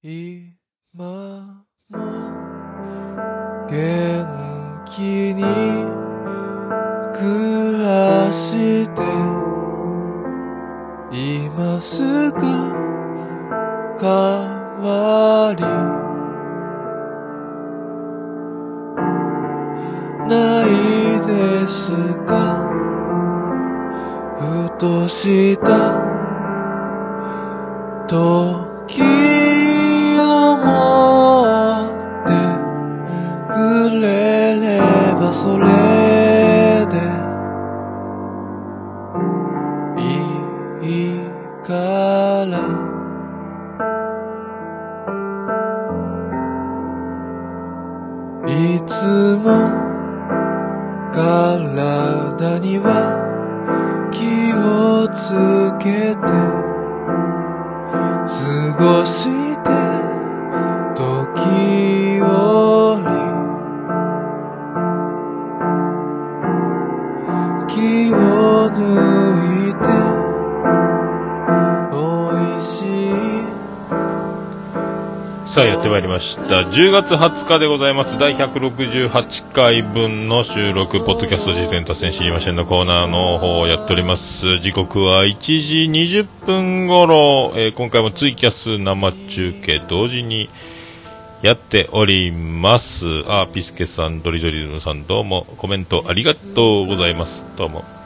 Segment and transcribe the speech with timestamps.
[0.00, 0.54] 今
[0.94, 1.66] も
[3.68, 5.42] 元気に
[7.12, 9.02] 暮らして
[11.10, 12.38] いますか
[13.98, 14.08] 変
[14.84, 15.64] わり
[20.28, 21.90] ないです
[22.24, 22.62] か
[24.38, 25.98] ふとした
[28.06, 28.67] 時
[41.68, 42.88] から。
[48.46, 49.04] いつ
[49.36, 49.68] も
[51.12, 52.88] 体には
[54.10, 55.34] 気をつ
[55.78, 56.18] けて
[58.26, 58.36] 過
[58.78, 59.47] ごし
[75.58, 76.42] さあやってまいりました。
[76.70, 78.16] 10月20日でございます。
[78.16, 84.60] 第168回分の収録ポッドキャスト実践達成知りませんのコーナーの方をやっております。
[84.60, 90.48] 時刻は1時20分頃、えー今回もツイキャス生中継同時に
[91.42, 93.06] やっております。
[93.26, 95.44] あピスケさんドリドリズムさんどうも。
[95.56, 97.44] コメントありがとうございます。
[97.56, 97.97] どうも。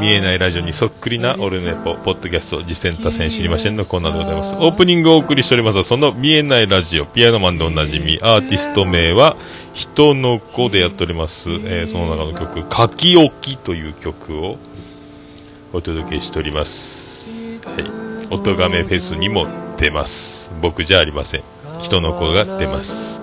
[0.00, 4.54] 見えないラジオにそっくりなオルネポ、ポッドキャスト、実践多戦知りませんのコーナーでございます。
[4.56, 9.36] オープニングをお送りしておりますその見えないラジオ、ピアノマンでおなじみ、アーティスト名は、
[9.74, 11.50] 人の子でやっております。
[11.50, 14.58] えーその中の曲、書き置きという曲を
[15.72, 17.30] お届けしております。
[17.64, 17.84] はい。
[18.30, 19.46] 音亀フェスにも
[19.78, 20.52] 出ます。
[20.60, 21.42] 僕じゃありません。
[21.80, 23.20] 人の子が出ます。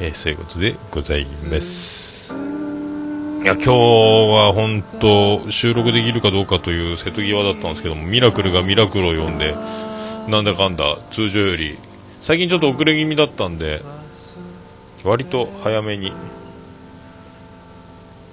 [0.00, 2.13] えーそういうことでございます。
[3.44, 9.54] いや今日は本当収録できるかどうかという瀬戸際だったんですけどもミラクルがミラクルを呼んで
[10.28, 11.76] なんだかんだ通常より
[12.20, 13.82] 最近ちょっと遅れ気味だったんで
[15.04, 16.10] 割と早めに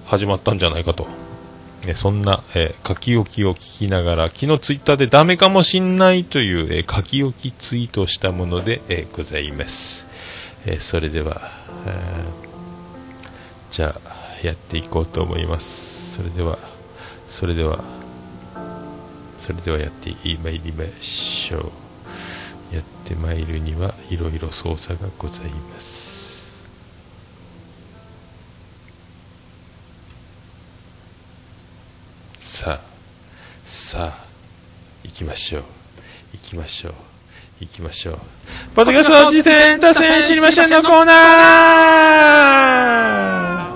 [0.05, 1.05] 始まったんじゃないかと、
[1.85, 10.07] ね、そんな、えー書き置きを聞きながら昨日ツイッターでダメかもしんないという、えー書き置きツイートしたもので、えーございます、
[10.65, 11.41] えそれでは、
[11.85, 12.23] え
[13.71, 14.10] じゃあ
[14.47, 16.15] やっていこうと思います。
[16.15, 16.57] それでは
[17.27, 17.83] それでは
[19.37, 20.13] それではやって
[20.43, 22.75] まいりましょう。
[22.75, 26.69] やってまいるにはいろいろ操作がございます。
[32.39, 32.79] さあ
[33.65, 34.25] さあ
[35.03, 35.63] 行きましょう。
[36.33, 36.93] 行きましょう。
[37.59, 38.19] 行きましょう。
[38.75, 43.70] ポッドキャスト実践達成知りませんのコーナー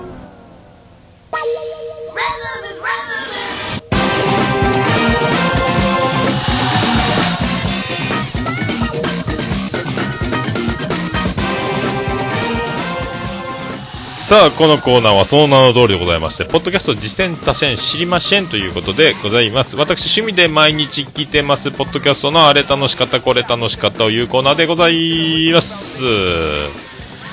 [14.26, 19.76] さあこのコーナーはその名の通りでございましてポッドキャスト実践多戦知りませんということでございます。
[19.76, 21.70] 私趣味で毎日聞いてます。
[21.70, 26.02] ポッドキャストのあれ楽しかったこれ楽しかったというコーナーでございます。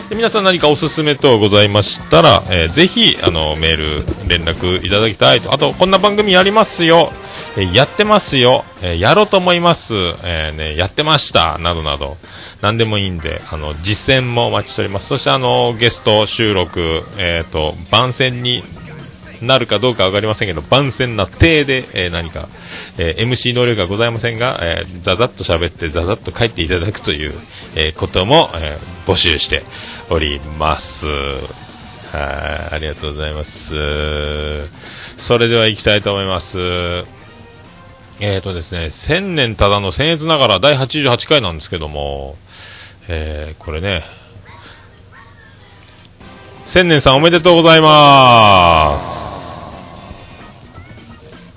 [0.08, 5.52] で皆さん何かおすすめ等ございましたら、えーぜひあのメール連絡いただきたいと。
[5.52, 7.12] あとこんな番組やりますよ。
[7.56, 9.94] えやってますよ、えやろうと思います、
[10.24, 11.58] えーね、やってました。
[11.60, 12.18] などなど。
[12.62, 15.08] 何でもいいんであの実践もお待ちしております。
[15.08, 18.64] そしてあのゲスト収録、えー、と番宣に
[19.42, 22.48] なるかどうかわかりませんけど番宣な体で、えー何か、
[22.98, 27.34] えー MC 能力がございませんが、えーザザッと喋ってザザッと帰っていただくという、
[27.76, 29.64] えーことも、え募集して
[30.10, 31.08] おります。
[31.08, 31.12] は
[32.72, 33.76] いありがとうございます。
[35.18, 37.23] それでは行きたいと思います。
[38.26, 42.38] えーとですね、千年ただの僭越ながら第88回なんですけども、
[43.10, 44.02] えーこれね、
[46.66, 49.62] 千年さんおめでとうございます。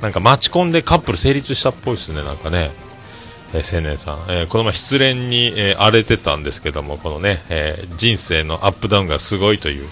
[0.02, 2.72] なんかマチコンでカップル成立したっぽいですね、なんかね。
[3.54, 9.88] えー千年さん、えーこの前失恋に、えー荒れてたんですけども、このね、えー人生のアップダウンがすごいという、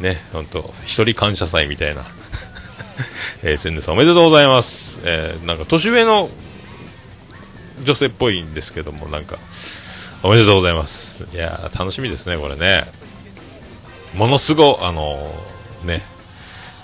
[0.00, 2.04] ね、本当一人感謝祭みたいな。
[3.42, 5.00] えー、千年さんおめでとうございます。
[5.04, 6.30] えーなんか年上の
[7.82, 9.36] 女性っぽいんですけども、なんか、
[10.22, 11.24] おめでとうございます。
[11.34, 12.86] いやー楽しみですね、これね。
[14.14, 16.02] ものすご、あのーね、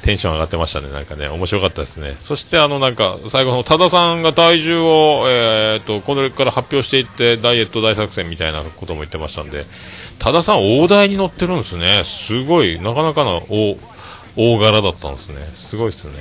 [0.03, 2.17] テンション上がってましたね、なんかね、面白かったですね。
[2.19, 9.67] そして、あの、なんか、最後の多田さんが体重を、えー、っと、これから発表していって、ダイエット大作戦みたいなことも言ってましたんで、
[10.19, 12.03] 多田さん大台に乗ってるんですね。
[12.05, 13.79] すごい、なかなかの大、
[14.41, 15.37] 大柄だったんですね。
[15.55, 16.15] すごいですね。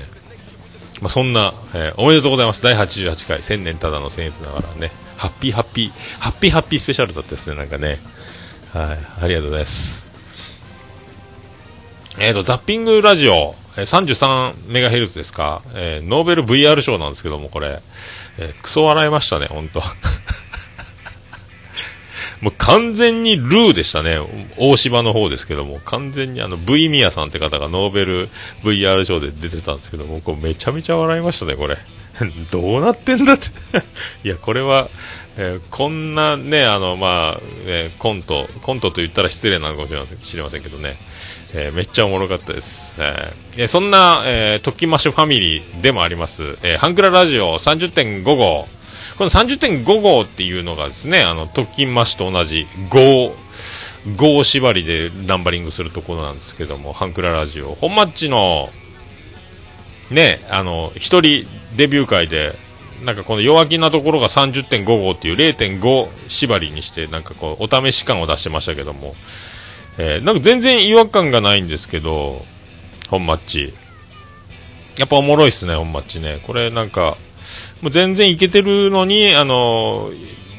[1.02, 2.62] まあ、そんな、えー、おめでとうございます。
[2.62, 8.00] 第88回、千年ただの僭越ながらね、ハッピーハッピー、ハッピーハッピースペシャルだったですね、なんかね。
[8.74, 10.08] はい、ありがとうございます。
[12.20, 17.82] えっ、ー、と、ザッピングラジオ、えー、33MHz ですか、えー、ノーベル VR 賞なんですけども、これ、
[18.38, 19.82] えー、クソ笑いましたね、本当
[22.42, 24.18] もう完全にルーでしたね。
[24.58, 28.30] 大芝の方ですけども、完全にあの、V ミヤさんって方がノーベル
[28.64, 31.78] VR 賞で出てたんですけども、こうめちゃめちゃ笑いましたね、これ。
[32.52, 33.46] どうなってんだって
[34.24, 34.90] いや、これは、
[35.38, 39.94] えー、こんなね、あの、まあ、えー、コント、コントと言ったら失礼なのかもし
[40.38, 40.98] れませんけどね、
[41.54, 42.98] えー、めっちゃおもろかったです。
[43.00, 48.68] えー、そんな、えー、トッキマッシュファミリーでもあります、えー、ハンクララジオ30.5号、
[49.20, 53.34] この30.5号っていうのがですね、あの、特勤マシと同じ5、
[54.16, 57.76] 5縛りでナンバリングするところなんですけども、ハンクララジオ。
[57.76, 58.70] 本マッチの、
[60.10, 61.46] ね、あの、一人
[61.76, 62.56] デビュー会で、
[63.04, 69.16] なんかこの弱気なところが30.5号っていう0.5縛りにして、なんかこう、お試し感を出してましたけども、
[69.98, 72.46] えー、なんか全然違和感がないんですけど、
[73.10, 73.74] 本マッチ。
[74.98, 76.40] やっぱおもろいっすね、本マッチね。
[76.48, 77.18] これなんか、
[77.82, 80.12] もう全然いけてるのに、あの、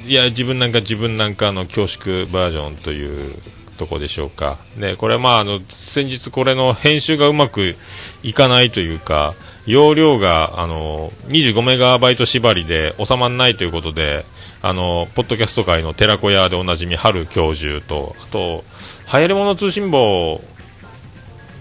[0.06, 3.34] いや、自分なんか自分なんかの恐縮バージョンという
[3.76, 4.58] とこでしょうか。
[4.76, 7.76] ね、これはまあ、あの、先日これの編集がうまく
[8.22, 9.34] いかないというか、
[9.67, 14.25] 容量が、あの、25メガバイト縛りで収まらないということで、
[14.62, 18.64] あの、ポッドキャスト界の寺子屋でおなじみ春教授と、あと、
[19.12, 20.43] 流行り物通信簿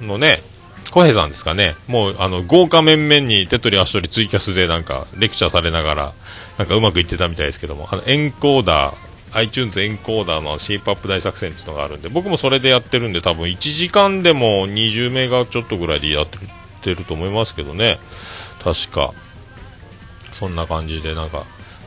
[0.01, 0.41] のね、
[0.91, 6.13] 小平さんですかね、もうあの豪華面々に手取り足取りツイキャスでなんかレクチャーされながら、
[6.57, 8.95] なんかうまくいってたみたいですけども、あのエンコーダー、
[9.33, 16.27] iTunes エンコーダーのシェイプアップ大作戦っていうのがあるんで、僕もそれでやってるんで、多分1時間でも20メガちょっとぐらいでやっ
[16.81, 17.99] てると思いますけどね、
[18.63, 19.13] 確か、
[20.31, 21.43] そんな感じでなんか、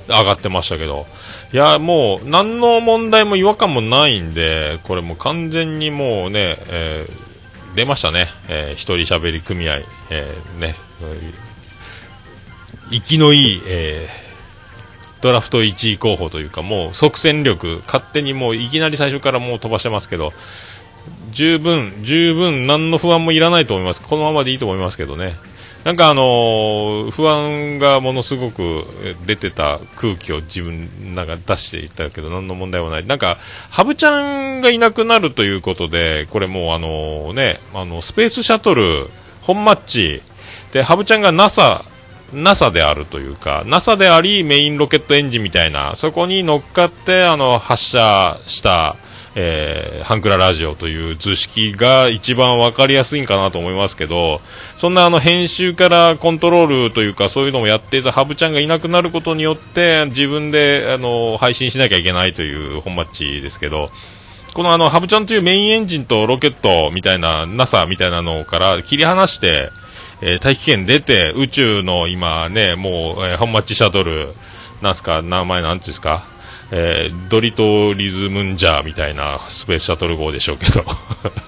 [0.09, 1.07] 上がってましたけど、
[1.53, 7.32] いや、もう、何の問題も違和感もないんで、これもう完全にもうね、えー
[7.75, 9.79] 出ましたね、えー、一人喋り組合、
[10.11, 10.75] えー、ね、
[12.91, 20.33] 生きのいい、えー、ドラフト1位候補というか、もう即戦力、勝手にもういきなり最初からもう飛ばしてますけど、
[21.31, 25.35] 十分、十分、何の不安もいらないと思います、このままでいいと思いますけどね。
[25.85, 28.85] なんかあの、不安がものすごく
[29.27, 33.07] 出てた空気を自分なんか出していたけど何の問題もない。
[33.07, 33.39] なんか、
[33.71, 39.09] ハブちゃんがいなくなるということで、これもうあの、ね、あの、スペースシャトル、
[39.41, 40.23] 本マッチ、
[40.73, 41.85] で、ハブちゃんが NASA、
[42.33, 48.97] NASA であるというか、NASA でありメインロケットエンジンみたいな、そこに乗っかって、あの、発射した、
[49.35, 54.41] えー、ハンクララジオという図式が一番わかりやすいんかなと思いますけど、
[54.77, 63.91] そんなあの編集からコントロールというかそういうのもやっていたハブちゃんがいなくなることによって自分であの配信しなきゃいけないという本マッチですけど、
[64.55, 69.71] このあのハブちゃんというメインエンジンとロケットみたいな NASA みたいなのから切り離して、
[70.21, 74.35] えー、大気圏出て宇宙の今ね、もう、えー、本マッチシャトル、
[74.83, 76.25] なんすか、名前なんですか、
[76.75, 80.83] えー、ドリトリズムンジャーみたいなスペースシャトル号でしょうけど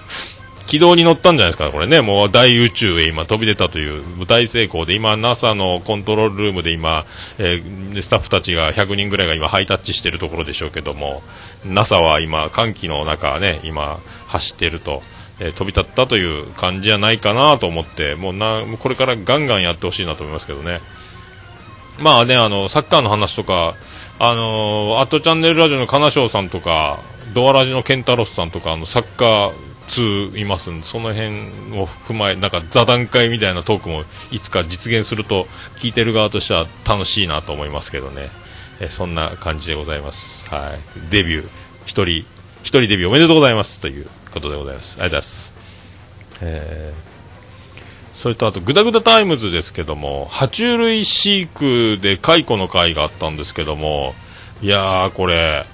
[0.67, 7.05] 軌道に乗ったんじゃないですか、これね、もう大宇宙へ今飛び出たという大成功で、今 NASA のコントロールルームで今、
[7.37, 11.21] えー、スタッフたちが100人ぐらいが今ハイタッチしてるところでしょうけども、
[11.65, 15.03] NASA は今寒気の中ね、今走ってると。
[15.39, 20.79] えー、飛び立ったという感じじゃないかなと思って、もうな、これからガンガンやってほしいなと思いますけどね。
[21.99, 23.75] まあね、あの、サッカーの話とか、
[24.19, 26.99] あのー、アットチャンネルラジオの金賞さんとか、
[27.33, 29.51] ドアラジのケンタロスさんとか、あの、サッカー
[29.87, 31.29] 2いますんで、その辺
[31.79, 38.29] を踏まえ、なんか座談会みたいなトークもいつか実現すると、聞いてる側としては楽しいなと思いますけどね。
[38.79, 40.49] えそんな感じでございます。
[40.49, 41.09] はい。
[41.11, 41.47] デビュー、
[41.85, 42.25] 一人、
[42.63, 44.99] 一人デビューおめでとうございますということでございます。
[45.01, 45.53] ありがとうございます。
[46.41, 47.04] えー
[48.15, 54.15] それとあと、グダグダタイムズですけども、爬虫類飼育で解雇の回があったんですけども、
[54.61, 55.65] いやー、これ、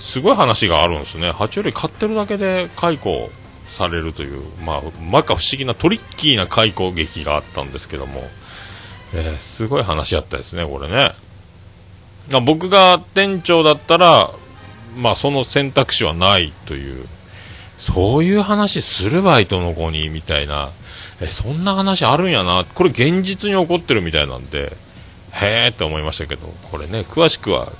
[0.00, 1.30] すごい話があるんですね。
[1.30, 3.30] 爬虫類飼ってるだけで解雇
[3.68, 8.28] されるという、まあ、摩訶不思議なトリッキーな解雇劇があったんですけども、
[9.14, 11.12] えー、すごい話やったですね、これね。
[12.44, 14.32] 僕が店長だったら、
[14.96, 17.06] まあ、その選択肢はないという、
[17.76, 20.72] そういう話するバイトの子に、みたいな、
[21.20, 22.64] えそんな話あるんやな。
[22.74, 24.76] これ現実に起こってるみたいなんで
[25.32, 27.72] へえって思いましたけどこれね詳しくは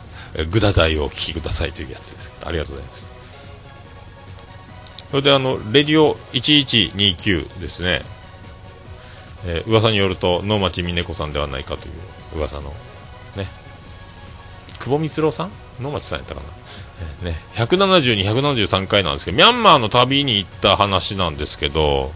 [0.51, 2.33] グダダイをお聞きくださいというやつです。
[2.45, 3.09] ありがとうございます。
[5.11, 8.03] それであのレディオ1129ですね、
[9.47, 11.91] えー噂によると能町みね子さんではないかとい
[12.35, 12.75] う噂の
[13.37, 13.47] ね。
[14.79, 15.51] 久保光郎さん？
[15.81, 16.47] 能町さんやったかな、
[17.23, 22.13] えーね、172、173回なんですけどミャンマーの旅に行った話なんですけど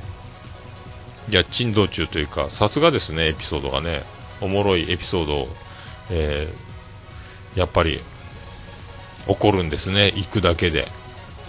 [1.31, 4.03] いや珍道中というかさすがですねエピソードがね。
[4.43, 5.49] おもろいエピソードを、
[6.11, 6.73] えー
[7.59, 8.01] やっぱり
[9.27, 10.07] 起こるんですね。
[10.07, 10.87] 行くだけで、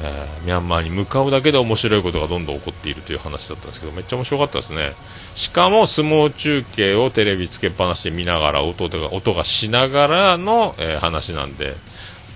[0.01, 4.91] えーミャンマーに向かうだけで面白いことがどんどん起こっているという話だったんですけどめっちゃ面白かったですね。
[5.35, 11.73] しかも相撲中継をテレビつけっぱなしで見ながら音が音がしながらの、えー話なんで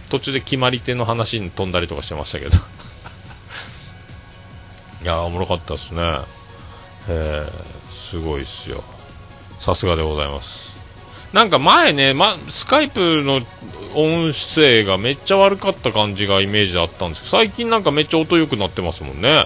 [0.09, 2.55] 途中で決まり手の話に飛んだりとかしてましたけど。
[5.03, 6.36] いやーおもろかったですね。
[7.09, 8.83] えーすごいっすよ。
[9.59, 10.67] さすがでございます。
[11.33, 13.41] なんか前ね、ま、スカイプの
[13.95, 19.45] 音声がめっちゃ悪かった感じがイメージあったんですけど最近なんかめっちゃ音良くなってますもんね、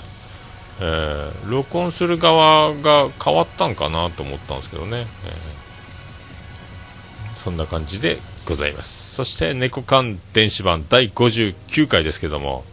[0.80, 5.06] えー録音する側が変わったんかなと思ったんですけどね、えー
[7.36, 9.15] そんな感じでございます。
[9.15, 12.63] そして猫缶電子版第59回ですけども。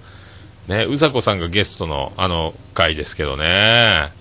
[0.68, 4.12] ねうさこさんがゲストのあの回ですけどね。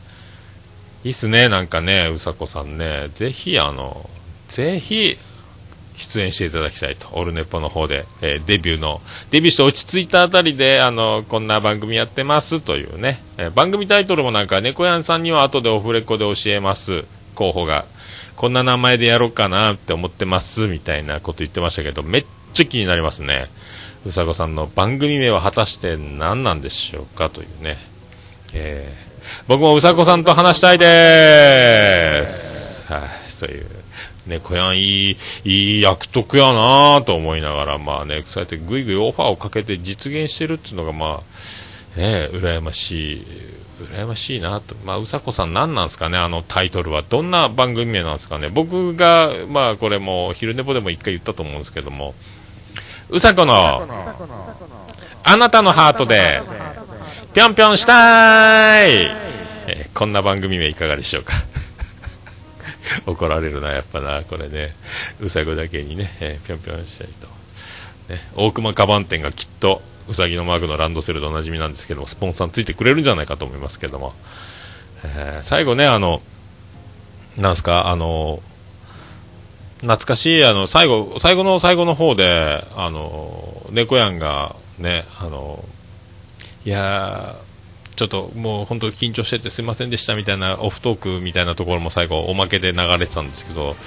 [1.08, 3.08] いいっすねなんかねうさこさんね。
[3.16, 4.10] ぜひあの
[4.50, 5.18] ぜひ
[5.96, 17.86] 出演していただきたいと、オルネポの方で、えーデビューの、デビューして落ち着いたあたりで、あの、こんな番組やってますというね、えー番組タイトルもなんか、猫やんさんには後でオフレコで教えます、候補が、
[18.36, 23.48] こんな名前でやろうかなって思ってます、みたいなこと言ってましたけど、めっちゃ気になりますね。
[24.06, 27.78] うさこさんの番組名は果たして何なんでしょうかというね、
[28.54, 29.07] えー
[29.48, 32.88] 僕もうさこさんと話したいです。
[32.88, 33.65] はい、そういう。
[34.27, 41.22] ね、小やんいい、いい役得やなと思いながら、まあね、そうやってぐいぐいオファーをかけて実現してるっていうのが、ま
[41.96, 43.25] あ、ね、羨ましい、
[43.81, 44.75] 羨ましいなと。
[44.86, 47.03] まあ、うさこさん何なんですかね、あのタイトルは。
[47.07, 48.50] どんな番組名なんですかね。
[48.50, 52.13] 僕が、まあ、これも、昼寝ぼでも一回言ったと思うんですけども、
[53.10, 53.88] うさこの、
[55.24, 56.41] あなたのハートで、
[57.38, 58.91] ぴょんぴょんしたーい、
[59.67, 61.34] えーこんな番組名いかがでしょうか？
[63.06, 64.24] 怒られるなやっぱな。
[64.24, 64.74] これね。
[65.20, 67.27] うさごだけにね、えーぴょんぴょんしたいと、
[68.12, 74.15] ね、大熊カバン店がきっとうさぎのマークのランドセルでおなじみなんですけどもスポンサーについてくれるんじゃないかと思いますけども、
[75.03, 76.24] えー最後ねあの
[77.38, 77.89] なんすか？
[77.89, 78.41] あの
[79.82, 85.63] 懐かしいあの最後最後の最後の方であの猫やんがねあの
[86.68, 93.78] いやーちょっともう本当緊張しててすいませんでしたみたいなオフトークみたいなところも最後おまけで流れてたんですけど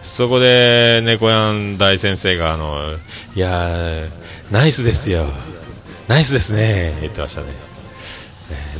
[0.00, 2.78] そこで猫やん大先生があの
[3.34, 4.08] いやー
[4.52, 5.26] ナイスですよ。
[6.06, 6.96] ナイスですね。
[7.00, 7.48] 言ってましたね。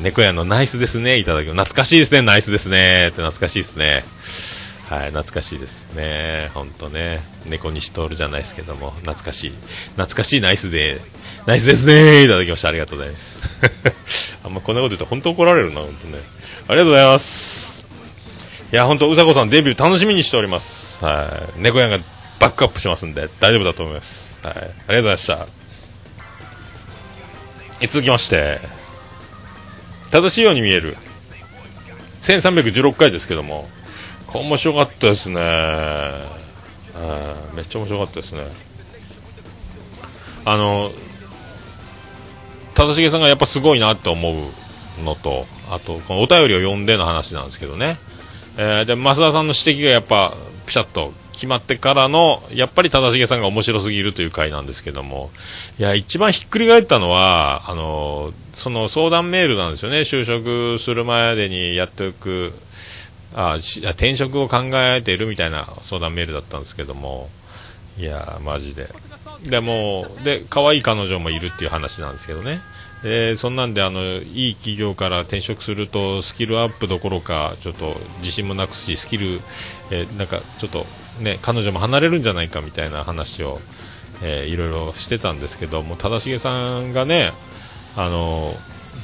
[0.01, 1.19] 猫やんのナイスですね。
[1.19, 2.23] いただき懐かしいですね。
[2.23, 4.05] ナイスですねって懐かしいですね。
[4.91, 6.51] はい、懐かしいですね。
[6.53, 7.21] 本当ね。
[7.47, 9.51] 猫西徹じゃないですけども、懐かしい。
[9.93, 11.01] 懐かしいナイスで、
[11.47, 12.71] ナイスですねいただきました。
[12.71, 13.41] ありがとうございます。
[14.43, 16.19] あんまこんなこと言うと本当怒られるな、本当ね。
[16.67, 17.85] ありがとうございます。
[18.73, 21.05] いや、本当うさこさんデビュー楽しみにしております。
[21.05, 21.61] はい。
[21.61, 21.99] 猫やんが
[22.41, 24.41] バックアップしますんで、大丈夫だと思います。
[24.43, 24.55] はい。
[24.55, 25.47] ありがとうございました。
[27.87, 28.59] 続きまして、
[30.11, 30.97] 正しいように見える。
[32.23, 33.71] 1316回ですけども、
[34.39, 35.41] 面白かったですね、
[36.95, 38.43] うんめっちゃ面白かったですね。
[40.45, 40.91] あの
[42.75, 47.99] 忠重さんがやっぱすごいなって思うのとあとこのお便りを読んでの話なんですけどね、
[48.57, 50.35] えーで増田さんの指摘がやっぱ
[50.67, 55.31] ピシャッと決まってからのやっぱり忠重さんが面白すぎるという回なんですけども。
[55.79, 60.01] いや一番ひっくり返ったのはあのその相談メールなんですよね。
[60.01, 62.53] 就職するまでにやっておく
[63.35, 67.29] あ転職を考えているみたいな相談メールだったんですけども。
[67.99, 68.89] いやーマジで。
[69.43, 72.61] でもで可愛い彼女もいるっていう話なんですけどね。
[73.03, 79.41] でそんなんであのいい企業から転職するとスキルアップどころかちょっと自信もなくしスキル、
[79.91, 80.85] えーなんかちょっと
[81.21, 83.59] ね彼女も離れるんじゃないかみたいな話を、
[84.23, 87.33] えーいろいろしてたんですけども忠重さんがね
[87.97, 88.55] あの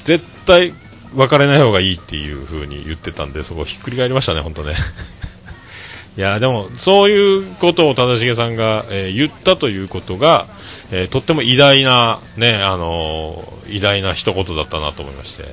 [0.04, 0.74] 絶対
[1.16, 4.74] 別れない方がいいっていう風に言ってたんでそこひっくり返りましたね、本当ね。
[6.16, 10.46] いやでもそういうことを忠重さんが、えー言ったということが、
[10.90, 15.44] えーとっても偉大な、ねあのー偉大な一言だったなと思いまして、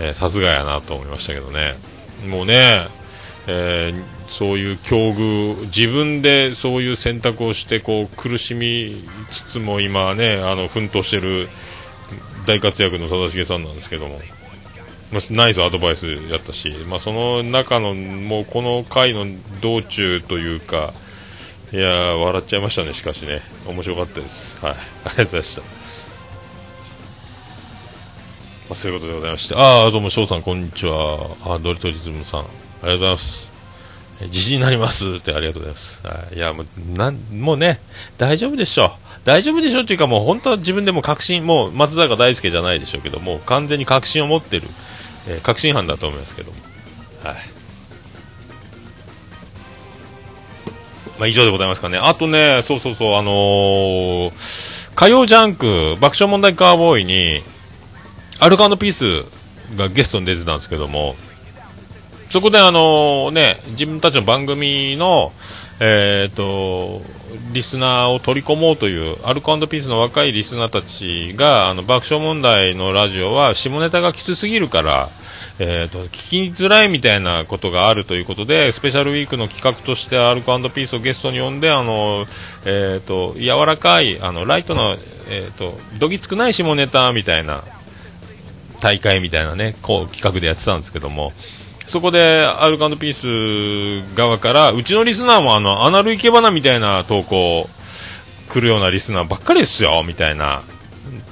[0.00, 1.76] えさすがやなと思いましたけどね。
[2.26, 2.88] もうね、
[3.46, 3.92] え
[4.28, 11.48] そういう境遇自分でそういう選択をしてこう苦しみつつも今ねあの奮闘してる
[12.46, 14.18] 大活躍の忠重さんなんですけども、
[15.14, 19.24] まあ、ナイスアドバイスやったし、まあ、その中のもうこの回の
[19.62, 20.92] 道中というか
[21.72, 23.40] いやー笑っちゃいましたねしかしね。
[23.66, 24.64] 面白かったです。
[24.64, 24.74] はい。
[24.74, 25.62] ありがとうございました。
[25.62, 25.66] ま
[28.70, 31.36] あ、そういうことでございまして、ああ、どうも、翔さん、こんにちは。
[31.44, 33.50] あドリトリズムさん、ありがとうございます。
[34.22, 35.14] え自信になります。
[35.16, 36.06] ってありがとうございます。
[36.06, 36.66] はい、いや、もう、
[36.96, 37.80] なん、もうね、
[38.18, 38.90] 大丈夫でしょう。
[39.24, 44.68] 大丈夫でしょうっていうか、もう本当は自分でも確信、もう松坂大輔じゃないでしょうけど、もう完全に確信を持ってる、
[45.28, 46.58] えー確信犯だと思いますけども。
[47.22, 47.36] はい。
[51.18, 51.98] まあ、以上でございますかね。
[51.98, 57.42] あとね、そうそうそう、あのー火曜ジャンク、爆笑問題カーボーイに、
[58.38, 59.26] アルカピース
[59.76, 61.16] がゲストに出てたんですけども、
[62.30, 65.32] そこであのね、自分たちの番組の、
[65.80, 67.02] えっ、と、
[67.52, 75.10] リスナーを取り込もうという、アルコピースの若いリスナーたちが、あの、爆笑問題のラジオは下ネタがきつすぎるから、
[75.58, 82.26] えっ、と、聞きづらいみたいなことがあるということで、スペシャルウィークの企画としてアルコピースをゲストに呼んで、あの、
[82.64, 84.96] えっ、と、柔らかい、あの、ライトの、
[85.28, 87.62] えっ、と、どぎつくない下ネタみたいな、
[88.80, 91.32] 大会みたいなね、こう企画でやってたんですけども、
[91.86, 97.68] そこでアルカンピース側から、うちのリスナーもあの、アナルイケバナみたいな投稿
[98.48, 100.62] 来るようなリスナーばっかりですよ、みたいな。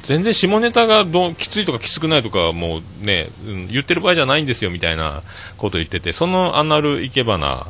[0.03, 5.23] 全然下ネタがどきついとかきつくないとかもうね、うん言ってる場合じゃないんですよみたいな
[5.57, 7.67] こと言ってて、そのアナルイケバナ、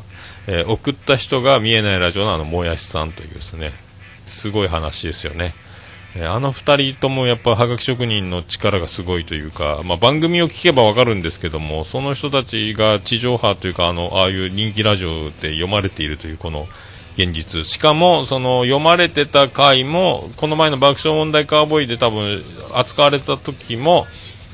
[0.46, 3.72] えー送った人が見えないラジオのあの、もやしさんというですね、
[4.24, 5.54] すごい話ですよね。
[6.20, 16.68] あの二人ともやっぱはがき職人の力がすごいというか、まあ、番組を聞けばわかるんですけども、その人たちが地上波というか、あの、ああいう人気ラジオで読まれているというこの
[17.16, 17.66] 現実。
[17.66, 22.42] しかも、その読まれてた回も、この前の爆笑問題カーボーイで多分
[22.74, 24.06] 扱われた時も、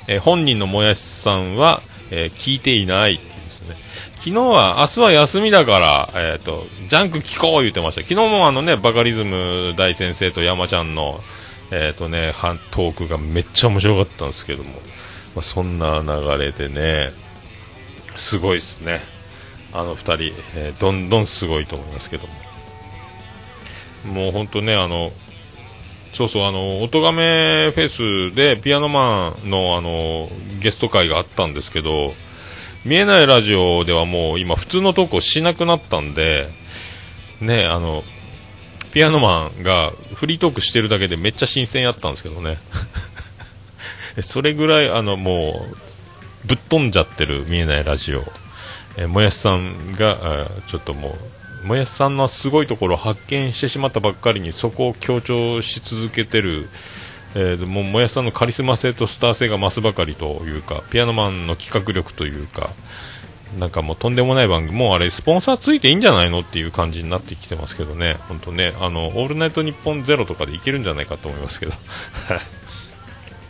[0.06, 3.76] え本人のもやしさんは、え聞いていないっていうですね。
[4.14, 8.02] 昨日は、明日は休みだから、えっ、と、ジャンク聞こう言ってました。
[8.02, 11.20] 昨日もあのね、バカリズム大先生と山ちゃんの、
[11.70, 12.32] えっ、とね、
[12.70, 14.70] トークがめっちゃ面白かったんですけども、
[15.34, 17.12] まあ、そんな流れでね、
[18.16, 19.00] すごいですね。
[19.72, 22.34] あの二人、えーどんどんすごいと思いますけども。
[24.14, 25.12] もう本当ね、あの、
[26.12, 32.14] そうそう、あの、音亀フェスでピアノマンのあの、ゲスト会があったんですけど、
[32.84, 36.48] 見えないラジオではもう今普通のトークをしなくなったんで、
[37.40, 38.02] ね、あの、
[38.92, 42.58] ピアノマンがフリートークしてるだけでめっちゃ新鮮やったんですけどね。
[44.20, 45.76] それぐらい、あの、もう、
[46.46, 48.24] ぶっ飛んじゃってる見えないラジオ。
[48.96, 51.16] えもやしさんが、あちょっとも
[51.64, 56.68] う、もやしさんのすごいところを発見してしまったばっかりに、そこを強調し続けてる、
[57.34, 62.70] えーももやしさんのカリスマ性とスター性が増すばかりというか、ピアノマンの企画力というか、
[63.56, 71.76] なんかもうとんでもない番組、もうあれ、スポンサーついていいんじゃないのっていう感じになってきてますけどね、本当ね、あの、オールナイトニッポンゼロとかでいけるんじゃないかと思いますけど、ま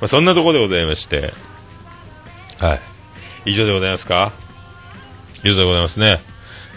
[0.03, 1.33] あそんなところでございまして、
[2.59, 2.81] はい。
[3.47, 4.33] 以上でございますか？
[5.43, 6.21] 以上でございますね。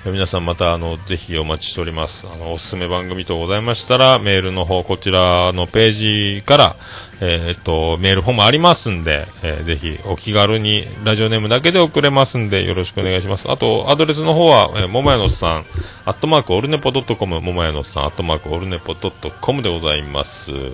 [0.03, 2.27] 皆さんまたあのぜひお待ちしております。
[2.27, 6.75] あのおすすめ番組とございましたらメールの方こちらのページから、
[7.21, 13.51] えーっとメールフォームありますんで、えーぜひお気軽にラジオネームだけで送れますんでよろしくお願いします。
[13.51, 15.65] あとアドレスの方は、えー、ももやのさん
[16.05, 20.51] アットマークオルネポドットコムももやのさんアットマークオルネポドットコムでございます。
[20.51, 20.71] これ流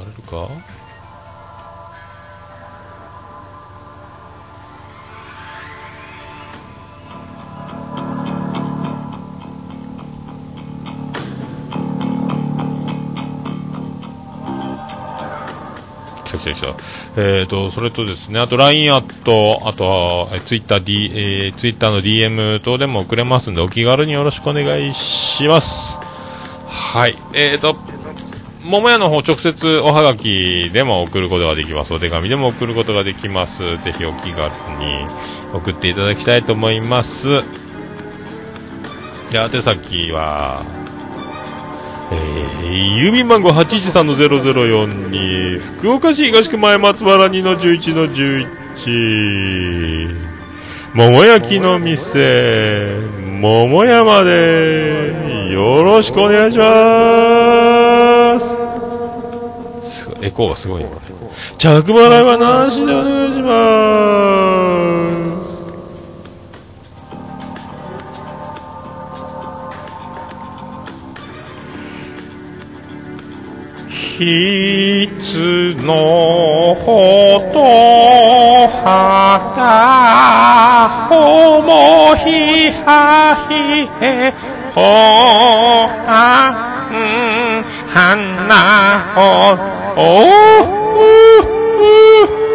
[0.00, 0.75] れるか？
[16.38, 16.76] 来た来た来た。
[17.16, 25.98] えーと、それとですね、あと LINE アット、あとは、Twitter、D、えー、Twitter の DM 等でも送れますんで、お気軽によろしくお願いします。
[26.68, 27.16] はい。
[27.34, 27.76] えーと、
[28.66, 31.94] 桃屋の方直接おはがきでも送ることができます。
[31.94, 33.78] お手紙でも送ることができます。
[33.78, 35.06] ぜひお気軽に
[35.52, 37.28] 送っていただきたいと思います。
[39.30, 40.64] で、宛先は、
[42.12, 50.14] えー、郵便番号813-0042福岡市東区前松原2の11の11
[50.94, 52.96] 桃焼きの店
[53.40, 56.64] 桃山でよろしくお願いしま
[58.40, 58.58] す。
[60.22, 60.88] エコーがすごいね。
[60.88, 61.12] これ
[61.58, 64.35] 着払いはなしでお願いします。
[74.16, 77.60] ひつのほと
[78.72, 83.52] はたおもひはひ
[84.02, 84.32] へ。
[84.74, 86.48] ほは
[86.90, 86.96] ん
[87.88, 88.54] はんな
[89.18, 89.20] お
[90.00, 90.04] お「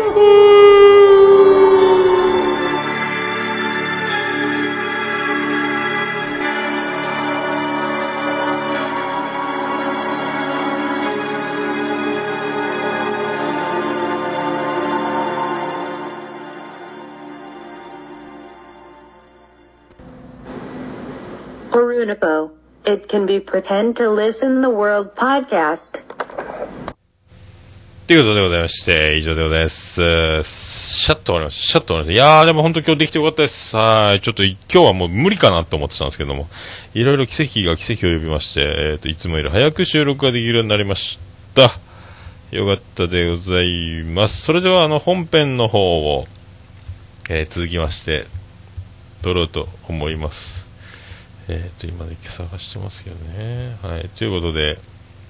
[22.02, 22.50] Unipo.
[22.84, 26.02] It can be pretend to listen the world podcast.
[28.08, 30.44] ということでございまして、以上でございます。
[30.44, 31.72] シャッと終わりました。
[31.74, 32.14] シャッと終わりました。
[32.14, 33.78] いやー、でも本当今日できてよかったです。
[33.78, 34.22] はい。
[34.22, 36.48] ちょっと今日はもう無理かなと思ってたんですけども、
[36.96, 41.20] いろいろ奇跡が奇跡を呼びまして、えっ、と、いつもより早く収録ができるようになりまし
[41.54, 41.70] た。
[42.50, 44.42] よかったでございます。
[44.42, 46.26] それでは、あの、本編の方を、
[47.30, 48.26] えー続きまして、
[49.22, 50.61] 撮ろうと思います。
[51.47, 53.75] えっ、と、今で探してますけどね。
[53.82, 54.10] はい。
[54.10, 54.77] ということで、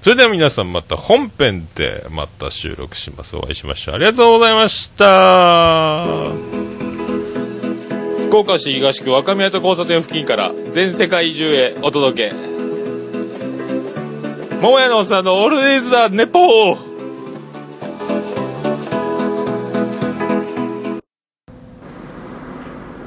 [0.01, 3.35] それでは皆さんまた本編でまた収録します。
[3.37, 3.95] お会いしましょう。
[3.95, 6.05] ありがとうございました。
[8.27, 12.35] 福岡市東区若宮と交差点付近から全世界中へお届け。
[14.61, 16.91] 桃屋のおっさんのオールデイズ・ザ・ネポー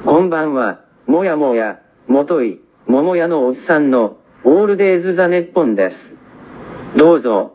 [0.05, 6.13] こんばんは、もやもや、もとい、桃屋のおっさんの、オールデイズ・ザ・ネッポンです。
[6.95, 7.54] どうぞ、